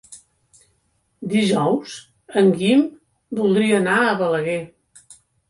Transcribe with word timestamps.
Dijous 1.33 1.93
en 2.41 2.49
Guim 2.63 2.81
voldria 3.43 3.77
anar 3.83 4.01
a 4.07 4.19
Balaguer. 4.25 4.59